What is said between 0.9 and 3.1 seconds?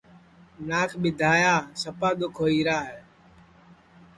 ٻیدھایا سپا دُؔکھ ہوئیرا ہے